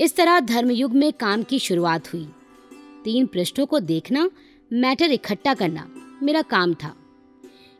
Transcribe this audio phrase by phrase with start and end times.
[0.00, 2.28] इस तरह धर्मयुग में काम की शुरुआत हुई।
[3.04, 4.30] तीन पृष्ठों को देखना,
[4.72, 6.96] मैटर इकट्ठा करना मेरा काम था।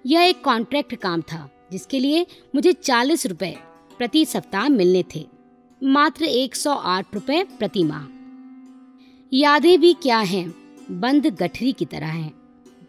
[0.06, 3.56] यह एक कॉन्ट्रैक्ट काम था, जिसके लिए मुझे चालीस रुपए
[3.98, 5.26] प्रति सप्ताह मिलने थे।
[5.82, 8.06] मात्र 108 रुपए प्रति माह।
[9.33, 10.54] यादें भी क्या हैं?
[11.01, 12.35] बंद गठरी की तरह हैं।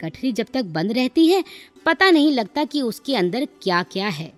[0.02, 1.44] गठरी जब तक बंद रहती है,
[1.86, 4.34] पता नहीं लगता कि उसके अंदर क्या क्या है।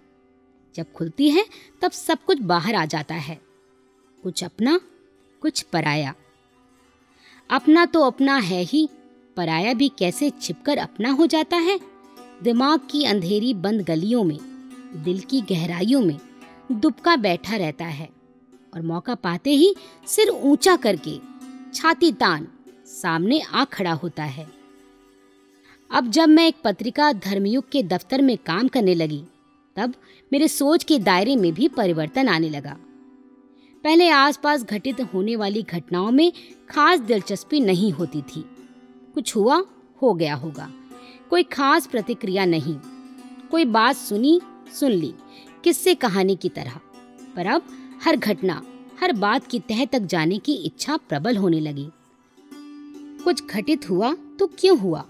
[0.76, 1.46] जब खुलती है,
[1.82, 3.53] तब सब कुछ बाहर आ जाता है।
[4.24, 4.80] कुछ अपना,
[5.42, 6.14] कुछ पराया।
[7.50, 8.90] अपना तो अपना है ही,
[9.38, 11.80] पराया भी कैसे छिपकर अपना हो जाता है?
[12.44, 14.40] दिमाग की अंधेरी बंद गलियों में,
[15.04, 16.20] दिल की गहराइयों में
[16.72, 18.10] दुबका बैठा रहता है।
[18.74, 19.76] और मौका पाते ही
[20.08, 21.20] सिर ऊँचा करके
[21.74, 22.48] छाती तान
[22.86, 24.48] सामने आ खड़ा होता है।
[25.92, 29.24] अब जब मैं एक पत्रिका धर्मयुग के दफ्तर में काम करने लगी,
[29.76, 29.94] तब
[30.34, 32.78] मेरे सोच के दायरे में भी परिवर्तन आने लगा।
[33.84, 36.34] पहले आसपास घटित होने वाली घटनाओं में
[36.70, 38.46] खास दिलचस्पी नहीं होती थी।
[39.14, 39.64] कुछ हुआ,
[40.02, 40.72] हो गया होगा।
[41.30, 42.76] कोई खास प्रतिक्रिया नहीं।
[43.52, 44.42] कोई बात सुनी,
[44.80, 45.14] सुन ली,
[45.64, 46.80] किससे कहानी की तरह।
[47.36, 47.62] पर अब
[48.04, 48.64] हर घटना,
[49.02, 51.90] हर बात की तह तक जाने की इच्छा प्रबल होने लगी।
[53.24, 55.06] कुछ घटित हुआ तो क्यों हुआ?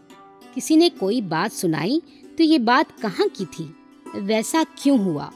[0.56, 2.02] किसी ने कोई बात सुनाई
[2.38, 3.76] तो ये बात कहाँ की थी?
[4.16, 5.32] वैसा क्यों हुआ?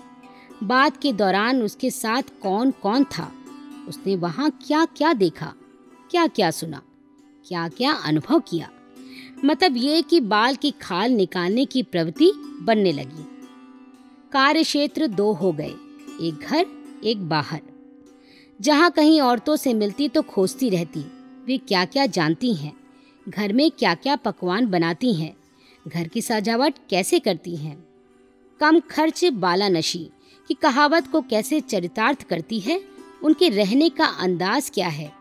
[0.63, 3.33] बात के दौरान उसके साथ कौन कौन था?
[3.87, 5.53] उसने वहाँ क्या क्या देखा
[6.11, 6.81] क्या क्या सुना
[7.45, 8.69] क्या क्या अनुभव किया।
[9.45, 13.25] मतलब ये कि बाल की खाल निकालने की प्रवृत्ति बनने लगी।
[14.31, 15.73] कार्य क्षेत्र दो हो गए,
[16.21, 16.65] एक घर,
[17.03, 17.61] एक बाहर।
[18.59, 20.99] जहाँ कहीं औरतों से मिलती तो खोजती रहती,
[21.45, 22.73] वे क्या क्या जानती हैं,
[23.27, 25.35] घर में क्या क्या पकवान बनाती हैं,
[25.85, 27.77] घर की सजावट कैसे करती हैं।
[28.59, 30.09] कम खर्च बाला नशी
[30.49, 32.79] की कहावत को कैसे चरितार्थ करती है
[33.23, 35.13] उनके रहने का अंदाज क्या है?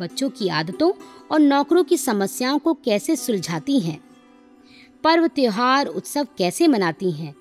[0.00, 0.92] बच्चों की आदतों
[1.30, 4.04] और नौकरों की समस्याओं को कैसे सुलझाती हैं?
[5.04, 7.34] पर्व, त्योहार, उत्सव कैसे मनाती हैं?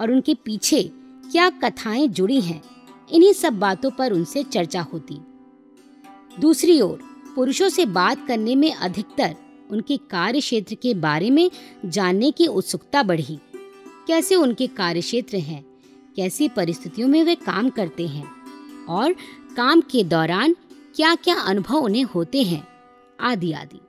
[0.00, 0.90] और उनके पीछे
[1.32, 2.62] क्या कथाएँ जुड़ी हैं?
[3.12, 5.18] इन्हीं सब बातों पर उनसे चर्चा होती।
[6.40, 6.98] दूसरी ओर,
[7.34, 9.36] पुरुषों से बात करने में अधिकतर
[9.70, 11.50] उनके कार्य क्षेत्र के बारे में
[11.84, 13.38] जानने की उत्सुकता बढ़ी।
[14.06, 15.64] कैसे उनके कार्य क्षेत्र हैं?
[16.16, 18.30] कैसी परिस्थितियों में वे काम करते हैं?
[18.88, 19.14] और
[19.56, 20.54] काम के दौरान
[20.96, 22.66] क्या क्या अनुभव उन्हें होते हैं?
[23.20, 23.80] आदि आदि।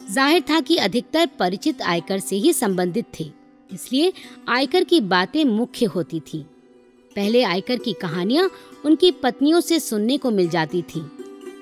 [0.00, 3.24] ज़ाहिर था कि अधिकतर परिचित आयकर से ही संबंधित थे,
[3.70, 4.12] इसलिए
[4.48, 6.44] आयकर की बातें मुख्य होती थी।
[7.16, 8.50] पहले आयकर की कहानियाँ
[8.84, 11.00] उनकी पत्नियों से सुनने को मिल जाती थी।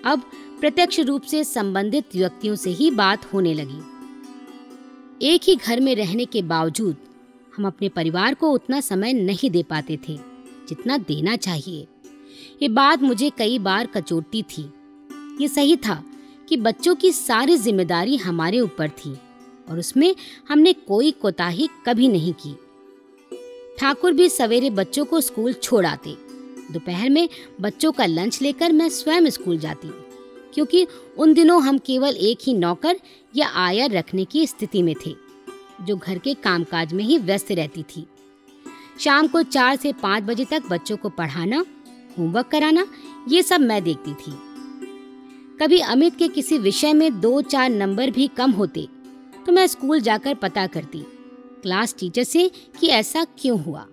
[0.04, 0.22] अब
[0.60, 3.80] प्रत्यक्ष रूप से संबंधित व्यक्तियों से ही बात होने लगी।
[5.24, 6.96] एक ही घर में रहने के बावजूद
[7.56, 10.16] हम अपने परिवार को उतना समय नहीं दे पाते थे,
[10.68, 11.86] जितना देना चाहिए।
[12.62, 14.62] ये बात मुझे कई बार कचोटती थी।
[15.40, 16.02] ये सही था
[16.48, 19.14] कि बच्चों की सारी ज़िम्मेदारी हमारे ऊपर थी
[19.68, 20.14] और उसमें
[20.48, 22.54] हमने कोई कोताही कभी नहीं की।
[23.78, 26.16] ठाकुर भी सवेरे बच्चों को स्कूल छोड़ आते।
[26.72, 27.28] दोपहर में
[27.60, 29.90] बच्चों का लंच लेकर मैं स्वयं स्कूल जाती,
[30.54, 30.86] क्योंकि
[31.18, 33.00] उन दिनों हम केवल एक ही नौकर
[33.34, 35.14] या आयर रखने की स्थिति में थे,
[35.80, 38.06] जो घर के कामकाज में ही व्यस्त रहती थी।
[39.00, 41.64] शाम को चार से पाँच बजे तक बच्चों को पढ़ाना
[42.18, 42.86] होमवर्क कराना,
[43.28, 44.32] ये सब मैं देखती थी।
[45.60, 48.86] कभी अमित के किसी विषय में दो चार नंबर भी कम होते
[49.46, 50.98] तो मैं स्कूल जाकर पता करती,
[51.62, 53.86] क्लास टीचर से कि ऐसा क्यों हुआ।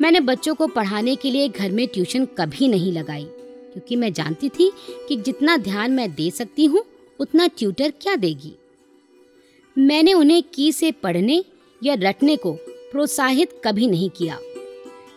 [0.00, 4.48] मैंने बच्चों को पढ़ाने के लिए घर में ट्यूशन कभी नहीं लगाई, क्योंकि मैं जानती
[4.50, 4.70] थी
[5.08, 6.84] कि जितना ध्यान मैं दे सकती हूँ,
[7.20, 8.52] उतना ट्यूटर क्या देगी।
[9.76, 11.44] मैंने उन्हें की से पढ़ने
[11.82, 14.38] या रटने को प्रोत्साहित कभी नहीं किया।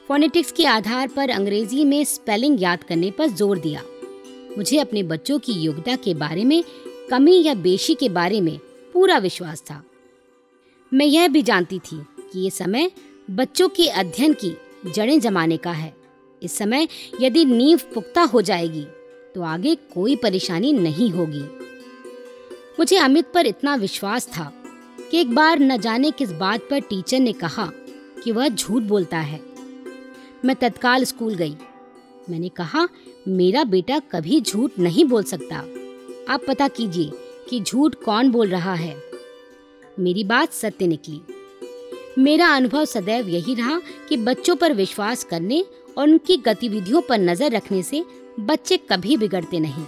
[0.10, 3.82] फोनेटिक्स के आधार पर अंग्रेज़ी में स्पेलिंग याद करने पर ज़ोर दिया।
[4.58, 6.64] मुझे अपने बच्चों की योग्यता के बारे में,
[7.10, 8.58] कमी या बेशी के बारे में
[8.94, 9.82] पूरा विश्वास था।
[10.92, 12.90] मैं यह भी जानती थी कि ये समय
[13.32, 14.52] बच्चों के अध्ययन की
[14.86, 15.94] जड़ें जमाने का है।
[16.42, 16.88] इस समय
[17.22, 18.86] यदि नींव पुख्ता हो जाएगी
[19.36, 21.44] तो आगे कोई परेशानी नहीं होगी।
[22.80, 24.52] मुझे अमित पर इतना विश्वास था
[25.12, 27.70] कि एक बार न जाने किस बात पर टीचर ने कहा
[28.24, 29.48] कि वह झूठ बोलता है।
[30.46, 31.56] मैं तत्काल स्कूल गई।
[32.30, 32.88] मैंने कहा,
[33.28, 35.58] मेरा बेटा कभी झूठ नहीं बोल सकता।
[36.34, 37.12] आप पता कीजिए
[37.50, 38.96] कि झूठ कौन बोल रहा है?
[40.00, 41.22] मेरी बात सत्य निकली।
[42.18, 45.66] मेरा अनुभव सदैव यही रहा कि बच्चों पर विश्वास करने
[45.98, 48.06] और उनकी गतिविधियों पर नज़र रखने से
[48.40, 49.86] बच्चे कभी बिगड़ते नहीं।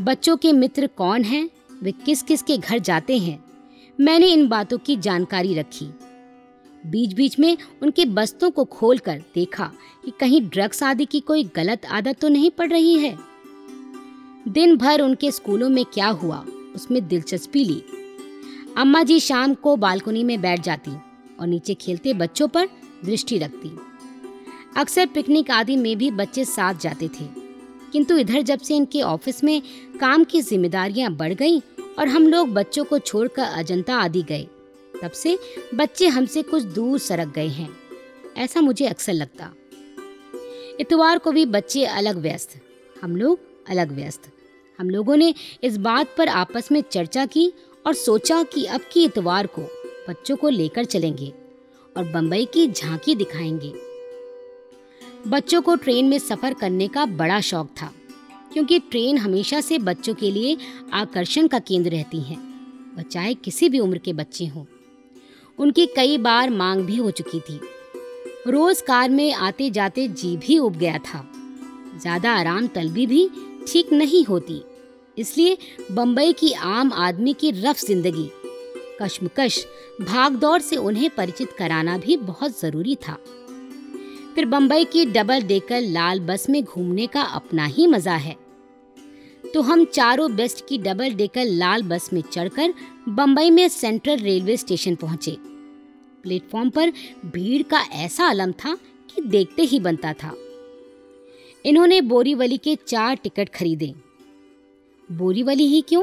[0.00, 1.50] बच्चों के मित्र कौन हैं?
[1.82, 3.44] वे किस किस के घर जाते हैं?
[4.00, 5.86] मैंने इन बातों की जानकारी रखी।
[6.86, 9.72] बीच बीच में उनके बस्तों को खोलकर देखा
[10.04, 13.18] कि कहीं ड्रग्स आदि की कोई गलत आदत तो नहीं पड़ रही है।
[14.48, 16.44] दिन भर उनके स्कूलों में क्या हुआ,
[16.74, 17.82] उसमें दिलचस्पी ली।
[18.76, 20.90] अम्मा जी शाम को बालकनी में बैठ जाती
[21.40, 22.68] और नीचे खेलते बच्चों पर
[23.04, 23.70] दृष्टि रखती।
[24.76, 27.42] अक्सर पिकनिक आदि में भी बच्चे साथ जाते थे।
[27.92, 29.62] किंतु इधर जब से इनके ऑफ़िस में
[30.00, 31.60] काम की जिम्मेदारियाँ बढ़ गईं
[31.98, 34.46] और हम लोग बच्चों को छोड़कर अजंता आदि गए
[35.02, 35.38] तब से
[35.74, 37.76] बच्चे हमसे कुछ दूर सरक गए हैं।
[38.36, 39.52] ऐसा मुझे अक्सर लगता।
[40.80, 42.50] इतवार को भी बच्चे अलग व्यस्त,
[43.02, 43.38] हम लोग
[43.68, 44.22] अलग व्यस्त।
[44.78, 45.34] हम लोगों ने
[45.64, 47.52] इस बात पर आपस में चर्चा की
[47.86, 49.62] और सोचा कि अब की इतवार को
[50.08, 51.32] बच्चों को लेकर चलेंगे
[51.96, 53.72] और बम्बई की झांकी दिखाएँगे।
[55.30, 57.92] बच्चों को ट्रेन में सफ़र करने का बड़ा शौक था,
[58.52, 60.56] क्योंकि ट्रेन हमेशा से बच्चों के लिए
[60.92, 62.38] आकर्षण का केंद्र रहती हैं।
[62.96, 64.64] वह चाहे किसी भी उम्र के बच्चे हों।
[65.62, 67.60] उनकी कई बार मांग भी हो चुकी थी।
[68.46, 71.24] रोज कार में आते जाते जी भी उब गया था।
[71.96, 73.28] ज़्यादा आराम तलबी भी
[73.68, 74.62] ठीक नहीं होती,
[75.16, 75.56] इसलिए
[75.90, 78.30] बम्बई की आम आदमी की रफ ज़िंदगी,
[79.02, 79.64] कश्मकश,
[80.00, 83.16] भागदौड़ से उन्हें परिचित कराना भी बहुत ज़रूरी था।
[84.34, 88.36] फिर बम्बई की डबल डेकर लाल बस में घूमने का अपना ही मज़ा है।
[89.44, 92.74] तो हम चारों बेस्ट की डबल डेकर लाल बस में चढ़कर
[93.10, 95.36] बम्बई में सेंट्रल रेलवे स्टेशन पहुँचे।
[96.22, 96.92] प्लेटफॉर्म पर
[97.26, 98.74] भीड़ का ऐसा अलम था
[99.14, 100.34] कि देखते ही बनता था।
[101.64, 103.94] इन्होंने बोरीवली के चार टिकट खरीदे।
[105.12, 106.02] बोरीवली ही क्यों?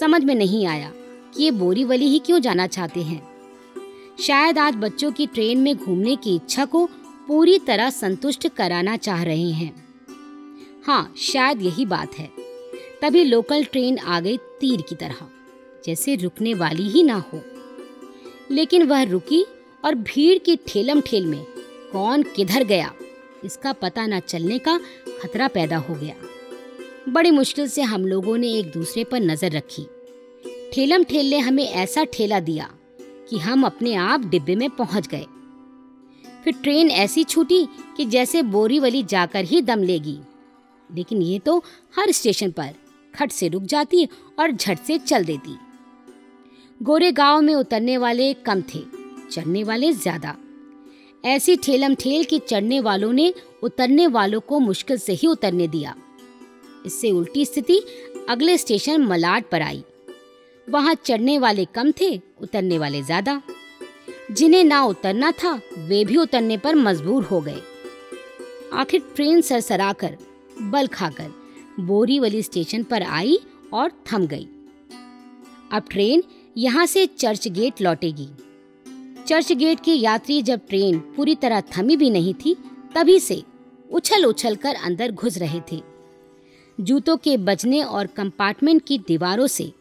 [0.00, 0.92] समझ में नहीं आया
[1.34, 3.22] कि ये बोरीवली ही क्यों जाना चाहते हैं।
[4.20, 6.88] शायद आज बच्चों की ट्रेन में घूमने की इच्छा को
[7.28, 9.84] पूरी तरह संतुष्ट कराना चाह रहे हैं।
[10.86, 12.30] हाँ शायद यही बात है।
[13.02, 15.28] तभी लोकल ट्रेन आ गई तीर की तरह,
[15.84, 17.42] जैसे रुकने वाली ही ना हो।
[18.50, 19.44] लेकिन वह रुकी
[19.84, 21.44] और भीड़ की ठेलम ठेल में
[21.92, 22.92] कौन किधर गया,
[23.44, 24.78] इसका पता न चलने का
[25.22, 26.14] खतरा पैदा हो गया।
[27.08, 29.86] बड़ी मुश्किल से हम लोगों ने एक दूसरे पर नज़र रखी।
[30.72, 32.68] ठेलम ठेल ने हमें ऐसा ठेला दिया
[33.30, 35.26] कि हम अपने आप डिब्बे में पहुँच गए।
[36.44, 40.18] फिर ट्रेन ऐसी छूटी कि जैसे बोरीवली जाकर ही दम लेगी।
[40.90, 41.56] लेकिन ये तो
[41.94, 42.74] हर स्टेशन पर
[43.14, 44.04] खट से रुक जाती
[44.38, 45.56] और झट से चल देती।
[46.84, 48.80] गोरे गाँव में उतरने वाले कम थे,
[49.32, 50.34] चढ़ने वाले ज़्यादा।
[51.24, 53.32] ऐसी ठेलम ठेल की चढ़ने वालों ने
[53.62, 55.94] उतरने वालों को मुश्किल से ही उतरने दिया।
[56.86, 57.80] इससे उल्टी स्थिति
[58.28, 59.82] अगले स्टेशन मलाड पर आई।
[60.68, 63.40] वहाँ चढ़ने वाले कम थे, उतरने वाले ज़्यादा।
[64.30, 67.60] जिन्हें ना उतरना था, वे भी उतरने पर मजबूर हो गए।
[68.72, 70.16] आखिर ट्रेन सरसराकर,
[70.62, 71.30] बल खाकर,
[71.80, 73.38] बोरीवली स्टेशन पर आई
[73.72, 74.48] और थम गई।
[75.72, 76.22] अब ट्रेन
[76.56, 78.28] यहाँ से चर्च गेट लौटेगी।
[79.26, 82.54] चर्च गेट के यात्री जब ट्रेन पूरी तरह थमी भी नहीं थी,
[82.94, 83.42] तभी से
[83.92, 85.80] उछल उछल कर अंदर घुस रहे थे।
[86.80, 89.72] जूतों के बजने और कंपार्टमेंट की दीवारों से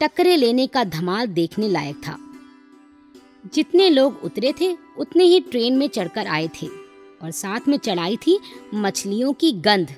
[0.00, 2.18] टक्करे लेने का धमाल देखने लायक था।
[3.54, 6.66] जितने लोग उतरे थे, उतने ही ट्रेन में चढ़कर आए थे
[7.22, 8.38] और साथ में चढ़ाई थी
[8.74, 9.94] मछलियों की गंध।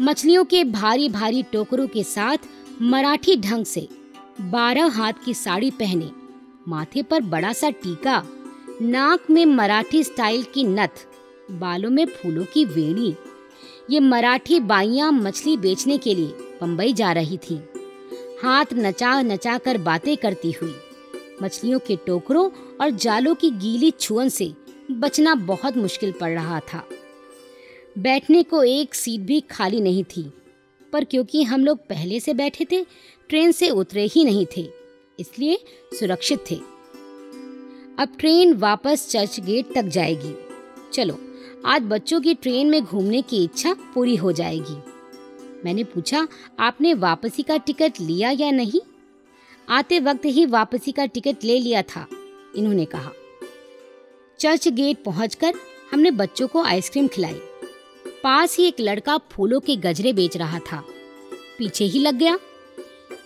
[0.00, 2.38] मछलियों के भारी भारी टोकरों के साथ
[2.82, 3.88] मराठी ढंग से
[4.40, 6.10] बारह हाथ की साड़ी पहने,
[6.68, 8.22] माथे पर बड़ा सा टीका,
[8.82, 11.06] नाक में मराठी स्टाइल की नथ,
[11.50, 13.14] बालों में फूलों की वेणी।
[13.90, 17.60] ये मराठी बाइयाँ मछली बेचने के लिए बम्बई जा रही थी।
[18.42, 20.74] हाथ नचा नचा कर बातें करती हुई,
[21.42, 24.52] मछलियों के टोकरों और जालों की गीली छुअन से
[24.90, 26.84] बचना बहुत मुश्किल पड़ रहा था।
[27.98, 30.30] बैठने को एक सीट भी खाली नहीं थी।
[30.92, 32.82] पर क्योंकि हम लोग पहले से बैठे थे,
[33.28, 34.68] ट्रेन से उतरे ही नहीं थे,
[35.18, 35.58] इसलिए
[36.00, 36.56] सुरक्षित थे।
[37.98, 40.34] अब ट्रेन वापस चर्च गेट तक जाएगी।
[40.92, 41.18] चलो,
[41.66, 44.76] आज बच्चों की ट्रेन में घूमने की इच्छा पूरी हो जाएगी।
[45.64, 46.26] मैंने पूछा,
[46.60, 48.80] आपने वापसी का टिकट लिया या नहीं?
[49.68, 52.06] आते वक्त ही वापसी का टिकट ले लिया था,
[52.56, 53.12] इन्होंने कहा।
[54.40, 55.54] चर्च गेट पहुंचकर
[55.92, 57.40] हमने बच्चों को आइसक्रीम खिलाई।
[58.22, 60.84] पास ही एक लड़का फूलों के गजरे बेच रहा था।
[61.58, 62.38] पीछे ही लग गया।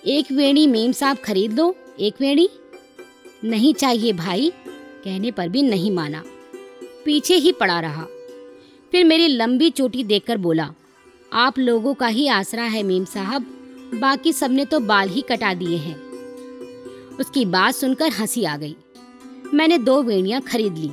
[0.07, 2.49] एक वेणी मेम साहब खरीद लो, एक वेणी।
[3.45, 4.53] नहीं चाहिए भाई,
[5.05, 6.23] कहने पर भी नहीं माना।
[7.05, 8.07] पीछे ही पड़ा रहा।
[8.93, 10.75] फिर मेरी लंबी चोटी देखकर बोला,
[11.33, 13.43] आप लोगों का ही आसरा है मेम साहब,
[13.95, 16.01] बाकी सबने तो बाल ही कटा दिए हैं।
[17.21, 18.77] उसकी बात सुनकर हँसी आ गई।
[19.55, 20.91] मैंने दो वेणियाँ खरीद ली।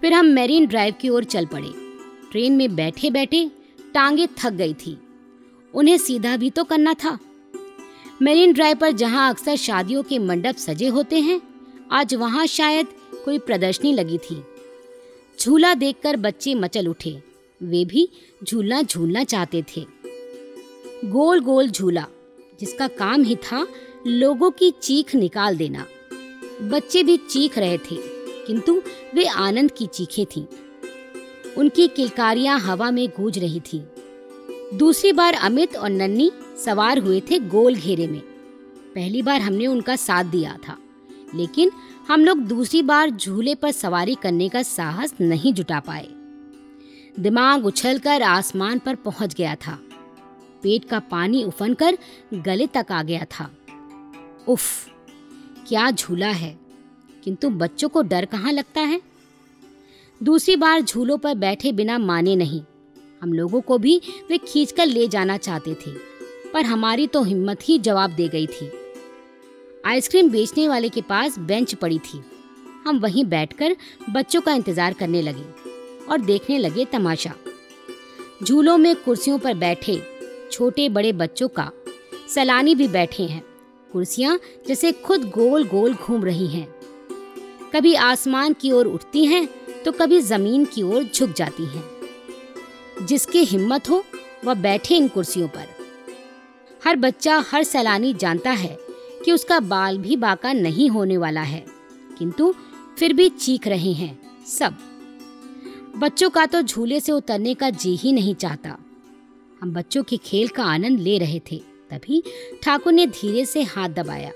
[0.00, 1.85] फिर हम मेरीन ड्राइव की ओर चल पड़े।
[2.30, 3.50] ट्रेन में बैठे बैठे
[3.94, 4.98] टांगे थक गई थी।
[5.74, 7.18] उन्हें सीधा भी तो करना था।
[8.22, 11.40] मेरीन ड्राइव पर जहाँ अक्सर शादियों के मंडप सजे होते हैं,
[11.90, 12.86] आज वहाँ शायद
[13.24, 14.42] कोई प्रदर्शनी लगी थी।
[15.40, 17.22] झूला देखकर बच्चे मचल उठे।
[17.62, 18.08] वे भी
[18.44, 19.86] झूलना झूलना चाहते थे।
[21.04, 22.06] गोल गोल झूला,
[22.60, 23.66] जिसका काम ही था
[24.06, 25.86] लोगों की चीख निकाल देना।
[26.62, 27.96] बच्चे भी चीख रहे थे,
[28.46, 28.82] किंतु
[29.14, 30.44] वे आनंद की चीखें थीं।
[31.56, 33.84] उनकी किलकारियाँ हवा में गूंज रही थी।
[34.74, 36.30] दूसरी बार अमित और नन्नी
[36.64, 38.20] सवार हुए थे गोल घेरे में।
[38.94, 40.76] पहली बार हमने उनका साथ दिया था,
[41.34, 41.70] लेकिन
[42.08, 46.06] हम लोग दूसरी बार झूले पर सवारी करने का साहस नहीं जुटा पाए।
[47.18, 49.78] दिमाग उछलकर आसमान पर पहुँच गया था।
[50.62, 51.98] पेट का पानी उफनकर
[52.34, 53.50] गले तक आ गया था।
[54.48, 54.86] उफ,
[55.68, 56.56] क्या झूला है,
[57.24, 59.00] किंतु बच्चों को डर कहाँ लगता है?
[60.20, 62.60] दूसरी बार झूलों पर बैठे बिना माने नहीं।
[63.22, 65.90] हम लोगों को भी वे खींचकर ले जाना चाहते थे,
[66.52, 68.70] पर हमारी तो हिम्मत ही जवाब दे गई थी।
[69.86, 72.22] आइसक्रीम बेचने वाले के पास बेंच पड़ी थी।
[72.86, 73.76] हम वहीं बैठकर
[74.10, 75.44] बच्चों का इंतज़ार करने लगे
[76.06, 77.34] और देखने लगे तमाशा।
[78.42, 80.00] झूलों में कुर्सियों पर बैठे
[80.52, 81.70] छोटे बड़े बच्चों का
[82.28, 83.42] सलानी भी बैठे हैं,
[83.90, 86.66] कुर्सियाँ जैसे खुद गोल गोल घूम रही हैं।
[87.74, 89.48] कभी आसमान की ओर उठती हैं
[89.86, 91.84] तो कभी ज़मीन की ओर झुक जाती हैं।
[93.06, 94.04] जिसकी हिम्मत हो,
[94.44, 95.66] वह बैठे इन कुर्सियों पर।
[96.84, 98.76] हर बच्चा, हर सैलानी जानता है
[99.24, 101.64] कि उसका बाल भी बाका नहीं होने वाला है,
[102.18, 102.54] किंतु
[102.98, 104.78] फिर भी चीख रहे हैं, सब।
[105.96, 108.78] बच्चों का तो झूले से उतरने का जी ही नहीं चाहता।
[109.62, 111.56] हम बच्चों के खेल का आनंद ले रहे थे,
[111.90, 112.22] तभी
[112.62, 114.30] ठाकुर ने धीरे से हाथ दबाया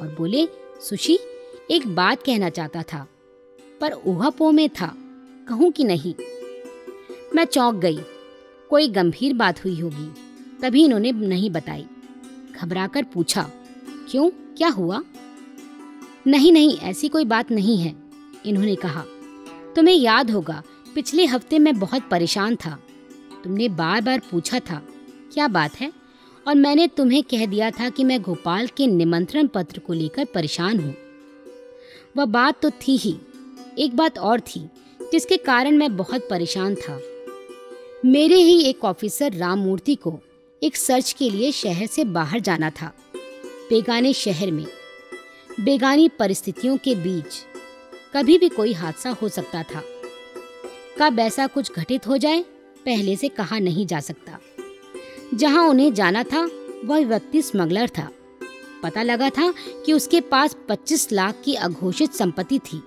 [0.00, 0.46] और बोले,
[0.80, 1.18] सुशी,
[1.70, 3.06] एक बात कहना चाहता था।
[3.84, 4.86] पर ऊहापो में था,
[5.48, 6.14] कहूँ कि नहीं।
[7.34, 7.98] मैं चौंक गई।
[8.70, 10.06] कोई गंभीर बात हुई होगी,
[10.62, 11.84] तभी इन्होंने नहीं बताई।
[12.54, 13.42] घबराकर पूछा,
[14.10, 14.28] क्यों?
[14.56, 15.00] क्या हुआ?
[16.26, 17.94] नहीं नहीं, ऐसी कोई बात नहीं है,
[18.46, 19.04] इन्होंने कहा।
[19.76, 20.62] तुम्हें याद होगा,
[20.94, 22.78] पिछले हफ़्ते मैं बहुत परेशान था।
[23.44, 24.82] तुमने बार बार पूछा था,
[25.34, 25.92] क्या बात है?
[26.46, 30.80] और मैंने तुम्हें कह दिया था कि मैं गोपाल के निमंत्रण पत्र को लेकर परेशान
[30.80, 30.94] हूँ।
[32.16, 33.16] वह बात तो थी ही
[33.78, 34.60] एक बात और थी,
[35.12, 37.00] जिसके कारण मैं बहुत परेशान था।
[38.04, 40.20] मेरे ही एक ऑफिसर राममूर्ति को
[40.62, 42.92] एक सर्च के लिए शहर से बाहर जाना था,
[43.70, 44.66] बेगाने शहर में।
[45.60, 47.44] बेगानी परिस्थितियों के बीच
[48.14, 49.82] कभी भी कोई हादसा हो सकता था।
[50.98, 52.44] कब ऐसा कुछ घटित हो जाए,
[52.84, 54.38] पहले से कहा नहीं जा सकता।
[55.34, 56.50] जहाँ उन्हें जाना था,
[56.84, 58.08] वह व्यक्ति स्मगलर था।
[58.82, 59.54] पता लगा था
[59.86, 62.82] कि उसके पास 25 लाख की अघोषित संपत्ति थी।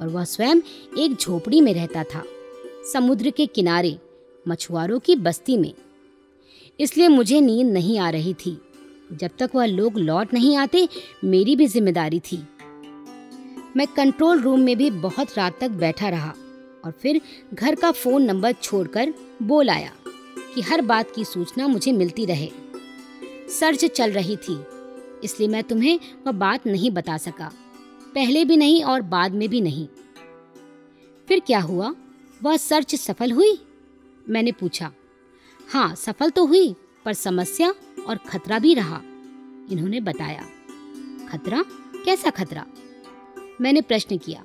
[0.00, 0.60] और वह स्वयं
[0.98, 2.22] एक झोपड़ी में रहता था,
[2.92, 3.96] समुद्र के किनारे,
[4.46, 5.72] मछुआरों की बस्ती में।
[6.78, 8.56] इसलिए मुझे नींद नहीं आ रही थी।
[9.12, 10.88] जब तक वह लोग लौट नहीं आते,
[11.24, 12.42] मेरी भी ज़िम्मेदारी थी।
[13.76, 16.34] मैं कंट्रोल रूम में भी बहुत रात तक बैठा रहा
[16.84, 17.20] और फिर
[17.54, 19.92] घर का फ़ोन नंबर छोड़कर बोल आया
[20.54, 22.50] कि हर बात की सूचना मुझे मिलती रहे।
[23.50, 24.58] सर्च चल रही थी,
[25.24, 27.50] इसलिए मैं तुम्हें वह बात नहीं बता सका।
[28.14, 29.86] पहले भी नहीं और बाद में भी नहीं।
[31.28, 31.94] फिर क्या हुआ?
[32.42, 33.58] वह सर्च सफल हुई?
[34.28, 34.92] मैंने पूछा।
[35.72, 37.74] हाँ सफल तो हुई, पर समस्या
[38.08, 39.00] और खतरा भी रहा,
[39.70, 40.42] इन्होंने बताया।
[41.28, 41.64] खतरा?
[42.04, 42.66] कैसा खतरा?
[43.60, 44.44] मैंने प्रश्न किया।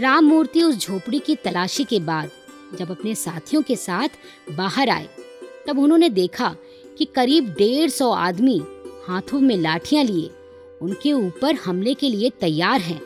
[0.00, 2.30] राम मूर्ति उस झोपड़ी की तलाशी के बाद,
[2.78, 4.08] जब अपने साथियों के साथ
[4.52, 5.08] बाहर आए,
[5.66, 6.56] तब उन्होंने देखा
[6.98, 8.62] कि करीब डेढ़ सौ आदमी
[9.06, 10.30] हाथों में लाठियाँ लिए
[10.82, 13.02] उनके ऊपर हमले के लिए तैयार हैं।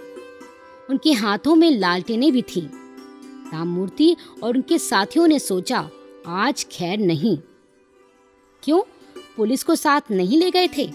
[0.90, 2.68] उनके हाथों में लालटेनें भी थीं।
[3.52, 5.90] राममूर्ति और उनके साथियों ने सोचा,
[6.26, 7.38] आज खैर नहीं।
[8.62, 8.82] क्यों?
[9.36, 10.92] पुलिस को साथ नहीं ले गए थे?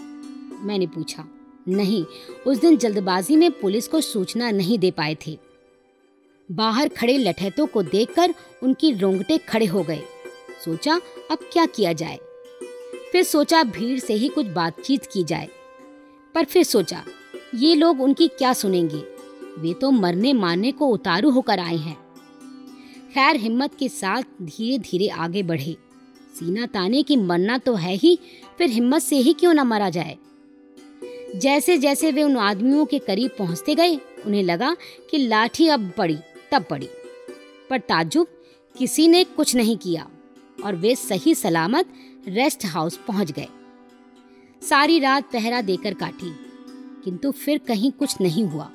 [0.60, 1.26] मैंने पूछा।
[1.68, 2.06] नहीं,
[2.48, 5.40] उस दिन जल्दबाजी में पुलिस को सूचना नहीं दे पाए थे।
[6.52, 10.04] बाहर खड़े लठैतों को देखकर उनकी रोंगटे खड़े हो गए।
[10.66, 11.02] सोचा,
[11.32, 12.20] अब क्या किया जाए?
[13.12, 15.50] फिर सोचा, भीड़ से ही कुछ बातचीत की जाए।
[16.36, 17.04] पर फिर सोचा,
[17.56, 19.04] ये लोग उनकी क्या सुनेंगे?
[19.58, 21.98] वे तो मरने मारने को उतारू होकर आए हैं।
[23.14, 25.78] खैर, हिम्मत के साथ धीरे धीरे आगे बढ़े।
[26.40, 28.20] सीना ताने की मरना तो है ही,
[28.58, 30.18] फिर हिम्मत से ही क्यों ना मरा जाए?
[31.36, 34.76] जैसे जैसे वे उन आदमियों के करीब पहुँचते गए, उन्हें लगा
[35.12, 36.18] कि लाठी अब पड़ी,
[36.52, 36.90] तब पड़ी।
[37.70, 38.28] पर ताजुब,
[38.78, 40.08] किसी ने कुछ नहीं किया,
[40.66, 41.94] और वे सही सलामत
[42.28, 43.48] रेस्ट हाउस पहुँच गए।
[44.70, 46.36] सारी रात पहरा देकर काटी।
[47.04, 48.72] किंतु फिर कहीं कुछ नहीं हुआ।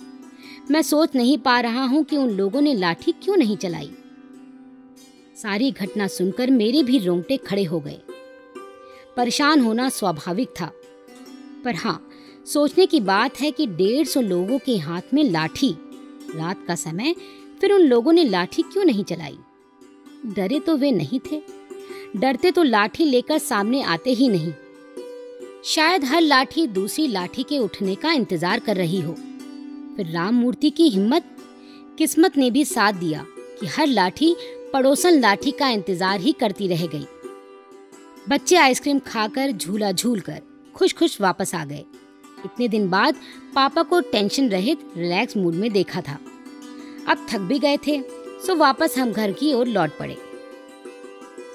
[0.70, 3.90] मैं सोच नहीं पा रहा हूँ कि उन लोगों ने लाठी क्यों नहीं चलाई।
[5.36, 8.00] सारी घटना सुनकर मेरे भी रोंगटे खड़े हो गए।
[9.16, 10.72] परेशान होना स्वाभाविक था।
[11.64, 12.08] पर हाँ
[12.46, 15.74] सोचने की बात है कि डेढ़ सौ लोगों के हाथ में लाठी।
[16.34, 17.14] रात का समय,
[17.60, 19.38] फिर उन लोगों ने लाठी क्यों नहीं चलाई?
[20.26, 21.42] डरे तो वे नहीं थे।
[22.16, 24.52] डरते तो लाठी लेकर सामने आते ही नहीं।
[25.64, 29.12] शायद हर लाठी दूसरी लाठी के उठने का इंतज़ार कर रही हो।
[29.96, 31.24] फिर राम मूर्ति की हिम्मत,
[31.98, 33.24] किस्मत ने भी साथ दिया
[33.60, 34.34] कि हर लाठी
[34.72, 37.04] पड़ोसन लाठी का इंतज़ार ही करती रह गई।
[38.28, 40.40] बच्चे आइसक्रीम खाकर झूला झूल कर
[40.74, 41.84] खुश खुश वापस आ गए।
[42.44, 43.16] इतने दिन बाद
[43.54, 46.18] पापा को टेंशन रहित रिलैक्स मूड में देखा था।
[47.08, 48.00] अब थक भी गए थे,
[48.46, 50.16] सो वापस हम घर की ओर लौट पड़े।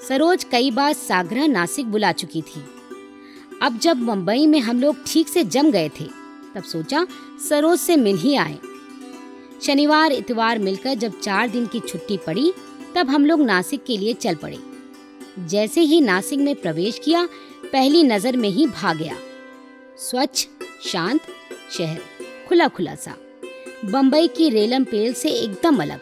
[0.08, 2.64] सरोज कई बार सागरा नासिक बुला चुकी थी।
[3.62, 6.04] अब जब मुंबई में हम लोग ठीक से जम गए थे,
[6.54, 7.06] तब सोचा
[7.48, 8.58] सरोज से मिल ही आए।
[9.62, 12.52] शनिवार, इतवार मिलकर जब चार दिन की छुट्टी पड़ी,
[12.94, 14.58] तब हम लोग नासिक के लिए चल पड़े।
[15.38, 17.28] जैसे ही नासिक में प्रवेश किया,
[17.72, 19.16] पहली नज़र में ही भाग गया।
[19.98, 20.46] स्वच्छ,
[20.86, 21.20] शांत
[21.78, 22.00] शहर
[22.48, 23.16] खुला खुला सा।
[23.84, 26.00] बम्बई की रेलम पेल से एकदम अलग।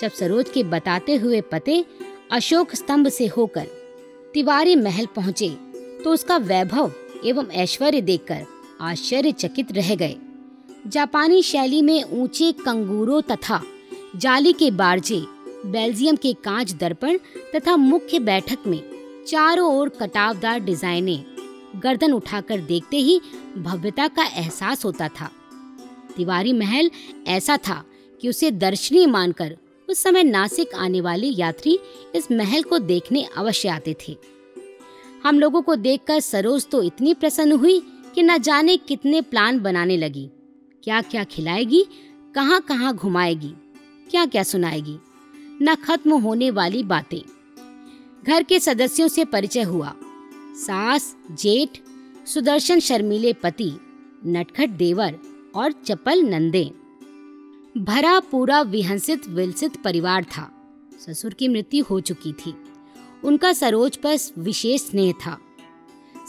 [0.00, 1.84] जब सरोज के बताते हुए पते,
[2.30, 3.66] अशोक स्तंभ से होकर
[4.34, 5.67] तिवारी महल पहुँचे
[6.08, 6.92] तो उसका वैभव
[7.24, 8.44] एवं ऐश्वर्य देखकर
[8.80, 10.16] आश्चर्यचकित रह गए।
[10.86, 13.60] जापानी शैली में ऊँचे कंगूरों तथा
[14.16, 15.20] जाली के बारजे,
[15.66, 17.18] बेल्जियम के कांच दर्पण
[17.56, 18.80] तथा मुख्य बैठक में
[19.28, 21.16] चारों ओर कटावदार डिजाइने
[21.76, 23.20] गर्दन उठाकर देखते ही
[23.58, 25.30] भव्यता का एहसास होता था।
[26.16, 26.90] तिवारी महल
[27.26, 27.82] ऐसा था
[28.22, 29.56] कि उसे दर्शनीय मानकर
[29.88, 31.78] उस समय नासिक आने वाले यात्री
[32.14, 34.37] इस महल को देखने अवश्य आते थे।
[35.24, 37.80] हम लोगों को देखकर सरोज तो इतनी प्रसन्न हुई
[38.14, 40.28] कि न जाने कितने प्लान बनाने लगी।
[40.84, 41.84] क्या क्या खिलाएगी
[42.34, 43.52] कहाँ कहाँ घुमाएगी
[44.10, 44.98] क्या क्या सुनाएगी,
[45.62, 47.20] न खत्म होने वाली बातें।
[48.24, 49.94] घर के सदस्यों से परिचय हुआ।
[50.56, 51.78] सास, जेठ,
[52.26, 53.70] सुदर्शन शर्मीले पति,
[54.26, 55.18] नटखट देवर
[55.54, 56.64] और चपल नंदे।
[57.76, 60.50] भरा पूरा विहंसित विलसित परिवार था।
[61.00, 62.54] ससुर की मृत्यु हो चुकी थी।
[63.24, 65.38] उनका सरोज पर विशेष स्नेह था।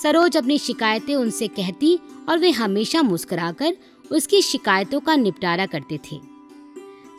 [0.03, 1.99] सरोज अपनी शिकायतें उनसे कहती
[2.29, 3.77] और वे हमेशा मुस्कुराकर
[4.11, 6.19] उसकी शिकायतों का निपटारा करते थे।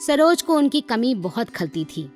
[0.07, 2.11] सरोज को उनकी कमी बहुत खलती थी।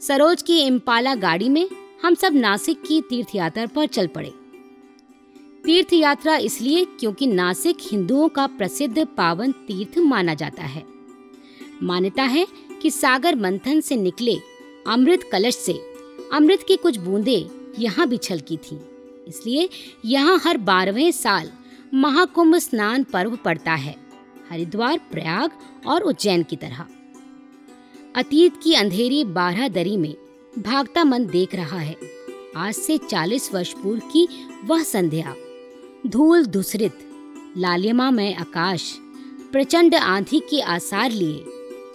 [0.00, 1.68] सरोज की इम्पाला गाड़ी में
[2.02, 4.32] हम सब नासिक की तीर्थ यात्रा पर चल पड़े।
[5.64, 10.84] तीर्थ यात्रा इसलिए क्योंकि नासिक हिंदुओं का प्रसिद्ध पावन तीर्थ माना जाता है।
[11.82, 12.46] मान्यता है
[12.82, 14.38] कि सागर मंथन से निकले
[14.86, 15.85] अमृत कलश से
[16.32, 18.78] अमृत की कुछ बूंदें यहाँ भी छलकी थी।
[19.28, 19.68] इसलिए
[20.04, 21.50] यहाँ हर बारहवें साल
[21.94, 23.94] महाकुंभ स्नान पर्व पड़ता है,
[24.50, 25.50] हरिद्वार, प्रयाग
[25.86, 26.84] और उज्जैन की तरह।
[28.14, 30.14] अतीत की अंधेरी बारह दरी में
[30.58, 31.96] भागता मन देख रहा है।
[32.56, 34.28] आज से चालीस वर्ष पूर्व की
[34.64, 35.34] वह संध्या।
[36.06, 36.98] धूल धुसरित
[37.56, 38.92] लालिमा में आकाश,
[39.52, 41.44] प्रचंड आंधी के आसार लिए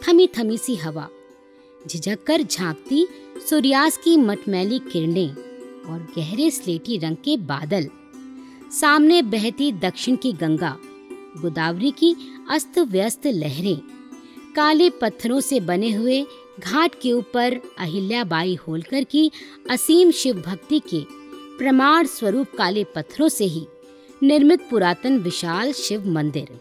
[0.04, 1.08] थमी थमी सी हवा।
[1.90, 3.06] झिझक कर झांकती
[3.50, 5.30] सूर्यास्त की मटमैली किरणें
[5.86, 7.88] और गहरे स्लेटी रंग के बादल।
[8.72, 10.76] सामने बहती दक्षिण की गंगा,
[11.42, 12.16] गोदावरी की
[12.50, 13.78] अस्त व्यस्त लहरें,
[14.56, 16.22] काले पत्थरों से बने हुए
[16.60, 19.32] घाट के ऊपर अहिल्याबाई होलकर की
[19.70, 21.04] असीम शिव भक्ति के
[21.58, 23.66] प्रमाण स्वरूप काले पत्थरों से ही
[24.24, 26.60] निर्मित पुरातन विशाल शिव मंदिर।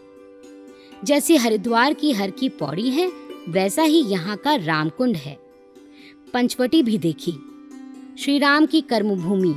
[1.03, 3.07] जैसे हरिद्वार की हर की पौड़ी है
[3.49, 5.37] वैसा ही यहाँ का रामकुंड है।
[6.33, 7.31] पंचवटी भी देखी।
[8.19, 9.53] श्री राम की कर्मभूमि।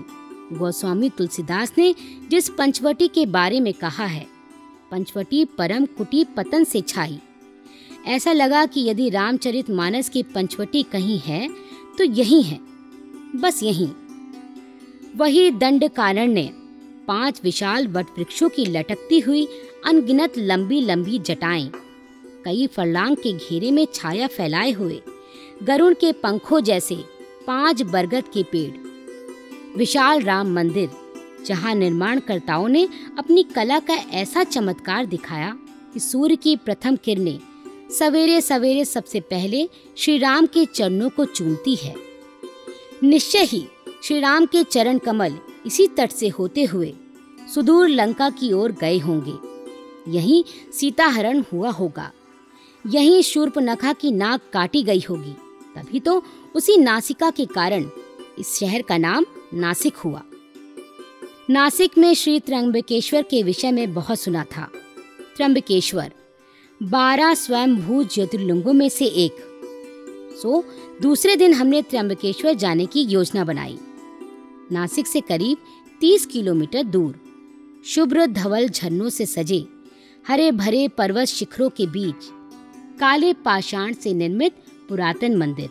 [0.53, 1.95] गोस्वामी तुलसीदास ने
[2.31, 4.27] जिस पंचवटी के बारे में कहा है,
[4.91, 7.19] पंचवटी परम कुटी पतन से छाई।
[8.07, 11.49] ऐसा लगा कि यदि रामचरित मानस की पंचवटी कहीं है
[11.99, 12.59] तो यही है।
[13.37, 13.89] बस यही।
[15.17, 16.51] वही दंड कारण ने
[17.09, 19.47] पाँच विशाल वट वृक्षों की लटकती हुई
[19.87, 21.71] अनगिनत लंबी लंबी जटाएँ।
[22.45, 25.01] कई फरलांग के घेरे में छाया फैलाए हुए
[25.63, 26.97] गरुण के पंखों जैसे
[27.47, 30.91] पाँच बरगद के पेड़। विशाल राम मंदिर,
[31.47, 35.57] जहाँ निर्माणकर्ताओं ने अपनी कला का ऐसा चमत्कार दिखाया
[35.95, 37.39] कि सूर्य की प्रथम किरणें
[37.99, 41.95] सवेरे सवेरे सबसे पहले श्री राम के चरणों को चूमती है।
[43.03, 43.67] निश्चय ही
[44.03, 46.93] श्री राम के चरण कमल इसी तट से होते हुए
[47.55, 49.37] सुदूर लंका की ओर गए होंगे।
[50.11, 52.11] यहीं सीताहरण हुआ होगा।
[52.87, 55.33] यहीं शूर्पनखा की नाक काटी गई होगी।
[55.77, 56.23] तभी तो
[56.55, 57.91] उसी नासिका के कारण
[58.39, 60.23] इस शहर का नाम नासिक हुआ।
[61.51, 64.71] नासिक में श्री त्र्यंबकेश्वर के विषय में बहुत सुना था।
[65.37, 66.13] त्र्यंबकेश्वर,
[66.83, 69.33] बारह स्वयंभू ज्योतिर्लिंगों में से एक।
[70.43, 70.65] सो,
[71.03, 73.79] दूसरे दिन हमने त्र्यंबकेश्वर जाने की योजना बनाई।
[74.73, 75.59] नासिक से करीब
[76.01, 77.21] तीस किलोमीटर दूर,
[77.87, 79.67] शुभ्र धवल झरनों से सजे,
[80.29, 82.31] हरे भरे पर्वत शिखरों के बीच
[83.01, 84.53] काले पाषाण से निर्मित
[84.89, 85.71] पुरातन मंदिर।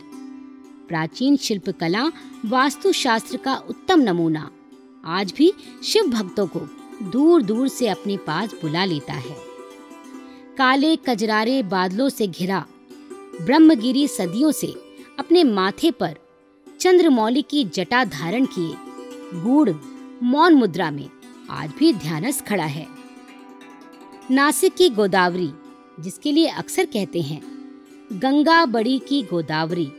[0.88, 2.12] प्राचीन शिल्पकला,
[2.46, 4.50] वास्तुशास्त्र का उत्तम नमूना,
[5.06, 6.60] आज भी शिव भक्तों को
[7.12, 9.38] दूर दूर से अपने पास बुला लेता है।
[10.58, 12.66] काले कजरारे बादलों से घिरा,
[13.42, 14.68] ब्रह्मगिरी सदियों से
[15.20, 16.16] अपने माथे पर
[16.80, 18.76] चंद्रमौली की जटा धारण किए
[19.42, 19.70] गूढ़
[20.24, 21.10] मौन मुद्रा में
[21.50, 22.88] आज भी ध्यानस खड़ा है।
[24.32, 25.52] नासिक की गोदावरी
[26.00, 27.42] जिसके लिए अक्सर कहते हैं,
[28.14, 29.92] गंगा बड़ी की गोदावरी।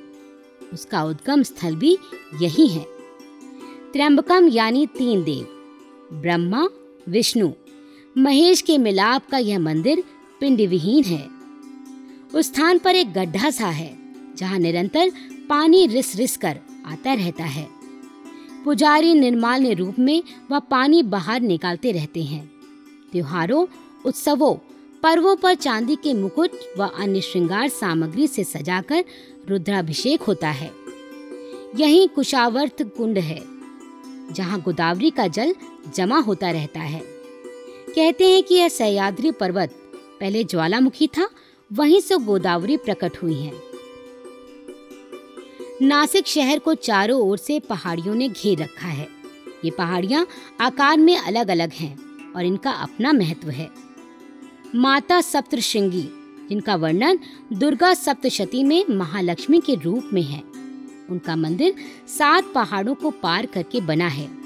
[0.73, 1.99] उसका उद्गम स्थल भी
[2.43, 2.87] यही है।
[3.93, 5.45] त्र्यंबकम यानी तीन देव,
[6.13, 6.69] ब्रह्मा,
[7.09, 7.51] विष्णु।
[8.19, 10.05] महेश के मिलाप का यह मंदिर
[10.41, 11.29] पिंड विहीन है।
[12.35, 13.99] उस स्थान पर एक गड्ढा सा है,
[14.37, 15.13] जहाँ निरंतर
[15.49, 17.69] पानी रिस रिस कर आता रहता है।
[18.65, 22.51] पुजारी निर्माल्य रूप में वह पानी बाहर निकालते रहते हैं।
[23.13, 23.67] त्योहारों,
[24.07, 24.57] उत्सवों
[25.05, 29.05] पर्वों पर चांदी के मुकुट व अन्य श्रृंगार सामग्री से सजाकर
[29.49, 30.71] रुद्राभिषेक होता है।
[31.77, 33.39] यही कुशावर्त कुंड है,
[34.33, 35.55] जहाँ गोदावरी का जल
[35.95, 37.01] जमा होता रहता है।
[37.95, 39.75] कहते हैं कि यह सह्याद्री पर्वत
[40.21, 41.29] पहले ज्वालामुखी था,
[41.73, 43.53] वहीं से गोदावरी प्रकट हुई है।
[45.83, 49.09] नासिक शहर को चारों ओर से पहाड़ियों ने घेर रखा है।
[49.65, 50.27] ये पहाड़ियाँ
[50.61, 51.97] आकार में अलग अलग हैं
[52.37, 53.71] और इनका अपना महत्व है।
[54.77, 56.09] माता सप्तृशृंगी,
[56.49, 57.19] जिनका वर्णन
[57.53, 60.43] दुर्गा सप्तशती में महालक्ष्मी के रूप में है।
[61.11, 61.75] उनका मंदिर
[62.09, 64.44] सात पहाड़ों को पार करके बना है।